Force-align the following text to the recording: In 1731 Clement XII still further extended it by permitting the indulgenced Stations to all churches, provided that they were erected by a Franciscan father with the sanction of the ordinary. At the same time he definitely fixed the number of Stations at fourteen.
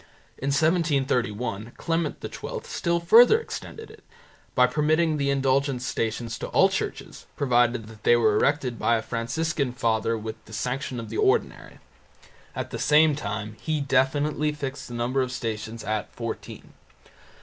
In 0.39 0.47
1731 0.47 1.73
Clement 1.77 2.15
XII 2.25 2.61
still 2.63 2.99
further 2.99 3.39
extended 3.39 3.91
it 3.91 4.03
by 4.55 4.65
permitting 4.65 5.17
the 5.17 5.29
indulgenced 5.29 5.87
Stations 5.87 6.39
to 6.39 6.47
all 6.47 6.69
churches, 6.69 7.27
provided 7.35 7.85
that 7.85 8.01
they 8.01 8.15
were 8.15 8.35
erected 8.35 8.79
by 8.79 8.95
a 8.97 9.03
Franciscan 9.03 9.73
father 9.73 10.17
with 10.17 10.43
the 10.45 10.53
sanction 10.53 10.99
of 10.99 11.09
the 11.09 11.17
ordinary. 11.19 11.77
At 12.55 12.71
the 12.71 12.79
same 12.79 13.15
time 13.15 13.55
he 13.61 13.79
definitely 13.79 14.51
fixed 14.53 14.87
the 14.87 14.95
number 14.95 15.21
of 15.21 15.31
Stations 15.31 15.83
at 15.83 16.11
fourteen. 16.11 16.73